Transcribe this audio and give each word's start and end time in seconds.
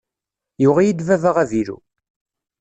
Yuɣ-iyi-d 0.61 0.99
baba 1.07 1.31
avilu. 1.41 1.77